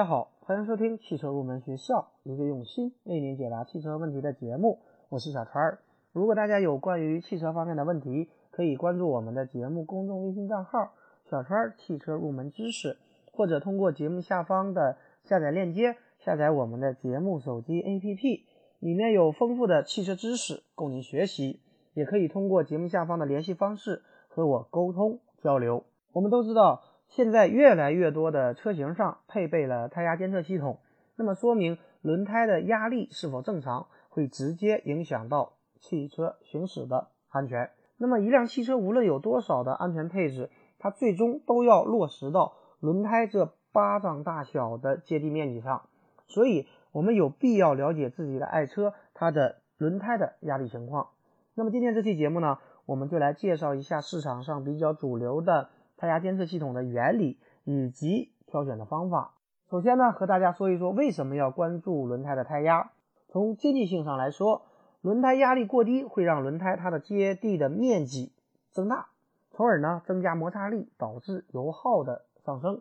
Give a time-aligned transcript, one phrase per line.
[0.00, 4.78] 大家好，欢迎收听汽车入门学校，一个用心为您解答汽车问题的节目。
[5.10, 5.80] 我是小川儿。
[6.12, 10.94] 如果大家有关于汽车方面的问题，可以关注我们的节目公众微信账号
[11.28, 12.96] “小川儿汽车入门知识”，
[13.30, 18.44] 或者通过节目下方的下载链接下载我们的节目手机 APP，
[18.78, 21.60] 里面有丰富的汽车知识供您学习。
[21.92, 25.84] 也可以通过节目下方的联系方式和我沟通交流。
[26.14, 26.84] 我们都知道。
[27.10, 30.78] 现在越来越多的车型上配备了胎压监测系统，
[31.16, 37.70] 那么说明轮胎的压力是否正常，会直接影响到汽车行驶的安全。
[37.96, 45.82] 那么一辆汽车无论有多少的安全配置，它最终都要落实到轮胎这巴掌大小的接地面积上。
[46.28, 51.08] 所以，我们有必要了解自己的爱车它的轮胎的压力情况。
[51.54, 55.70] 那么今天这期节目呢，我们就来介绍一下市场上比较主流的。
[56.00, 59.34] 胎压监测系统的原理以及挑选的方法。
[59.70, 62.90] 首先呢，和大家说一说为什么要关注轮胎的胎压。
[63.28, 64.62] 从经济性上来说，
[65.02, 68.32] 轮胎压力过低会让轮胎它的接地的面积
[68.70, 69.08] 增大，
[69.50, 72.80] 从而呢增加摩擦力，导致油耗的上升。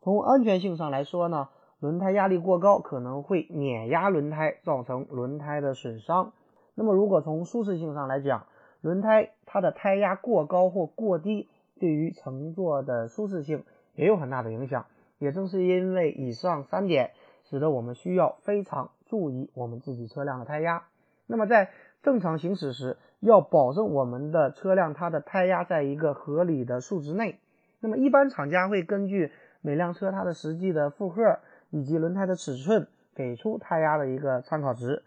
[0.00, 6.32] 从安全性上来说呢，轮胎压力过高可能会碾压轮胎，造成轮胎的损伤。
[6.74, 8.46] 那么如果从舒适性上来讲，
[8.80, 11.50] 轮胎它的胎压过高或过低。
[11.78, 14.86] 对于乘坐的舒适性也有很大的影响，
[15.18, 17.12] 也正是因为以上三点，
[17.44, 20.84] 使得我们需要非常注意我们自己车辆的胎压。
[21.26, 21.70] 那么在
[22.02, 27.38] 正常行驶时，要保证我们的车辆它的胎压在一个合理的数值内。
[27.80, 31.38] 那么一般厂家会根据每辆车它的实际的负荷
[31.70, 35.02] 以及轮胎的尺寸，给出胎压的一个参考值。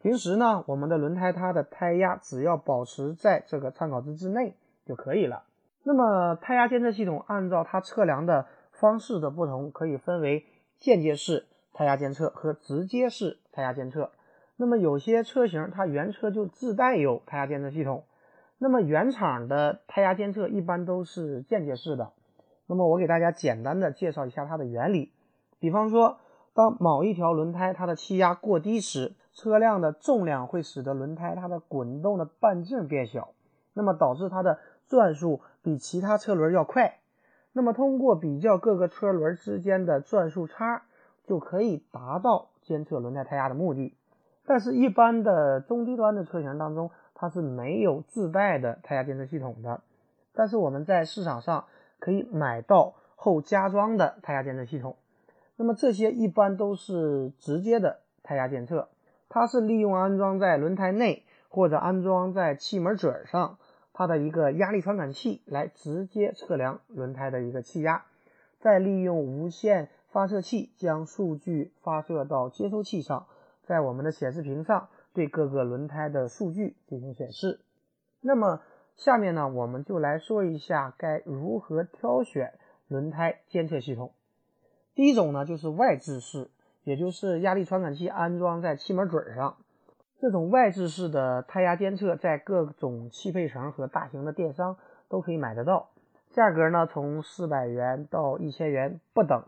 [0.00, 5.44] 平时呢，我们的轮胎它的胎压只要保持在这个参考值之内就可以了。
[5.84, 10.44] 那么胎压监测系统按照它测量的方式的不同，可以分为
[10.78, 14.10] 间接式胎压监测和直接式胎压监测。
[14.56, 18.04] 那么有些车型它原车就自带有胎压监测系统，
[18.58, 22.12] 那么原厂的胎压监测一般都是间接式的。
[22.66, 25.12] 那么我给大家简单的介绍一下它的原理。
[25.58, 26.18] 比方说，
[26.54, 33.30] 当某一条轮胎它的气压过低时，车辆的重量会使得轮胎它的滚动的半径变小，
[33.74, 34.58] 那么导致它的
[34.88, 35.40] 转速。
[35.62, 36.98] 比其他车轮要快，
[37.54, 40.82] 那么通过比较各个车轮之间的转速差，
[41.26, 43.96] 就可以达到监测轮胎胎压的目的。
[44.44, 49.80] 但是，一般的中低端的车型当中，它是没有自带的胎压监测系统的。
[50.34, 51.64] 但是我们在市场上
[51.98, 54.96] 可以买到后加装的胎压监测系统。
[55.56, 58.90] 那么这些一般都是直接的胎压监测，
[59.30, 63.56] 它是利用安装在轮胎内或者安装在气门嘴上。
[63.96, 68.04] 它的一个压力传感器来直接测量轮胎的一个气压，
[68.58, 73.26] 再利用无线发射器将数据发射到接收器上，
[73.62, 77.60] 在我们的显示屏上对各个轮胎的数据进行显示。
[78.20, 78.62] 那么
[78.96, 84.12] 下面呢，我们就来说一下该如何挑选轮胎监测系统。
[84.94, 86.50] 第一种呢，就是外置式，
[86.82, 89.56] 也就是压力传感器安装在气门嘴上。
[90.24, 95.90] 这种外置式的胎压监测，在各种汽配城和大型的电商都可以买得到，
[96.30, 99.44] 价格呢从四百元到一千元不等。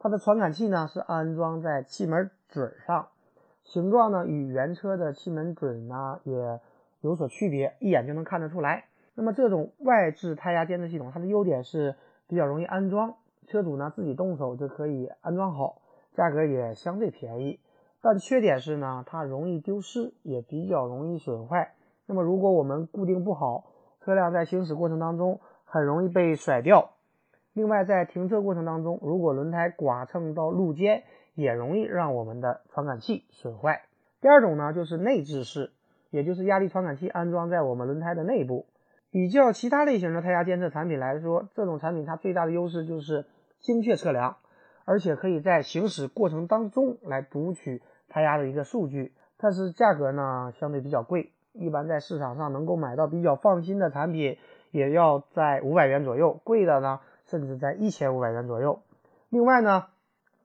[0.00, 3.06] 它的传感器呢是安装在气门嘴上，
[3.62, 6.58] 形状呢与原车的气门嘴呢也
[7.00, 8.86] 有所区别，一眼就能看得出来。
[9.14, 11.94] 那么这种外置胎压监测系统，它的优点是
[12.26, 13.14] 比较容易安装，
[13.46, 15.80] 车主呢自己动手就可以安装好，
[16.12, 17.60] 价格也相对便宜。
[18.00, 21.74] 但缺点是呢，它容易丢失，也比较容易损坏。
[22.06, 26.92] 那么如果我们固定不好，车辆在行驶过程当中很容易被甩掉。
[27.52, 31.02] 另外，在停车过程当中，如果轮胎剐蹭到路肩，
[31.34, 33.82] 也容易让我们的传感器损坏。
[34.20, 35.72] 第二种呢，就是内置式，
[36.10, 38.66] 也就是压力传感器安装在我们轮胎的内部。
[39.10, 43.26] 比较其他类型的胎压监测产品来说，这种产品它最大的优势就是
[43.60, 44.36] 精确测量。
[44.88, 54.38] 而且可以在行驶过程当中来读取胎压的一个数据，但是价格呢相对比较贵，一般在市场上能够买到比较放心的产品，
[54.70, 58.80] 也要在五百元左右，贵的呢甚至在一千五百元左右。
[59.28, 59.88] 另外呢，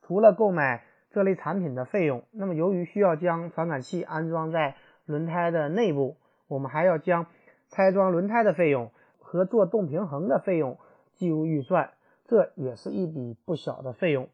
[0.02, 4.76] 除了购买这类产品的费用，那么由于需要将传感器安装在
[5.06, 6.18] 轮胎的内部，
[6.50, 7.28] 我们还要将
[7.70, 8.92] 拆装轮胎的费用
[9.22, 10.78] 和做动平衡的费用
[11.14, 11.92] 计入预算。
[12.34, 14.28] 这也是一笔不小的费用。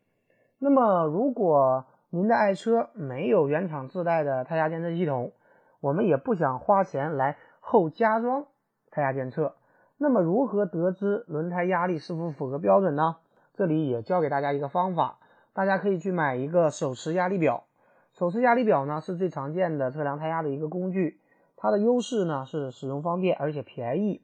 [0.57, 5.33] 那么，如果您的爱车没有原厂自带的胎压监测系统，
[5.81, 8.45] 我们也不想花钱来后加装
[8.89, 9.55] 胎压监测，
[9.97, 13.17] 那么如何得知轮胎压力是否符合标准呢？
[13.53, 15.19] 这里也教给大家一个方法，
[15.51, 17.65] 大家可以去买一个手持压力表。
[18.13, 21.19] 手持压力表呢是最常见的测量胎压的一个工具，
[21.57, 24.21] 它的优势呢是使用方便而且便宜，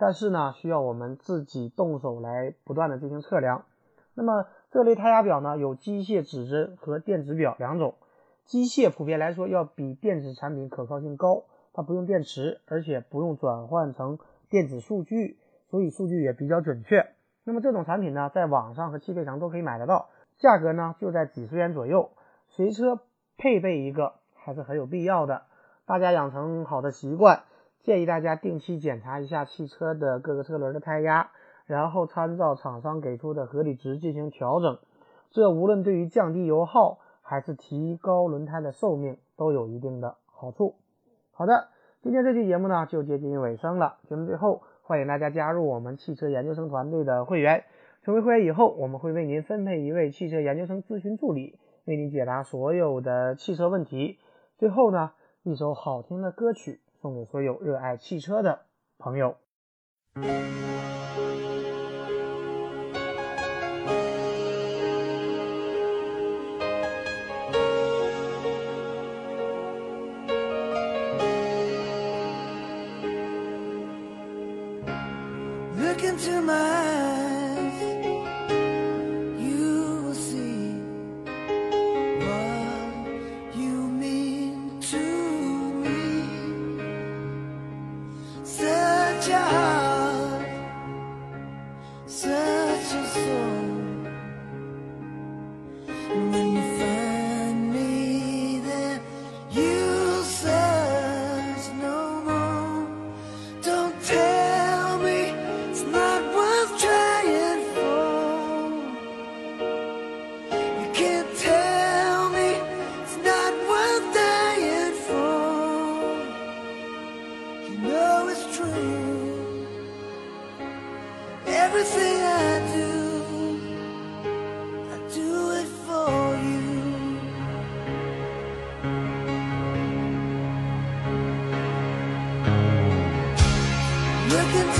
[0.00, 3.66] 但是呢需要我们自己动手来不断的进行测量。
[4.14, 7.94] 那么这类胎压表呢有机械指针和电子表两种，
[8.46, 11.44] 机械普遍来说要比电子产品可靠性高，
[11.74, 14.18] 它不用电池，而且不用转换成
[14.48, 15.38] 电子数据，
[15.70, 17.10] 所以数据也比较准确。
[17.44, 20.08] 那么这种产品呢，在网上和汽配城都可以买得到，
[20.38, 22.10] 价格呢就在几十元左右。
[22.48, 23.00] 随车
[23.36, 25.42] 配备一个还是很有必要的。
[25.86, 27.42] 大家养成好的习惯，
[27.82, 31.30] 建议大家定期检查一下汽车的各个车轮的胎压，
[31.66, 34.78] 然后参照厂商给出的合理值进行调整。
[35.30, 40.76] 这无论对于降低油耗还是提高轮胎的寿命都有一定的好处。
[41.32, 41.68] 好的，
[42.02, 43.98] 今天这期节目呢就接近尾声了。
[44.08, 44.62] 节目最后。
[44.82, 47.62] 欢迎大家加入我们汽车研究生团队的会员。
[48.02, 54.18] 成为会员以后，我们会为您分配一位汽车研究生咨询助理，为您解答所有的汽车问题。
[54.58, 55.12] 最后呢，
[55.44, 58.66] 一首好听的歌曲送给所有热爱汽车的
[58.98, 59.36] 朋友。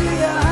[0.01, 0.50] to your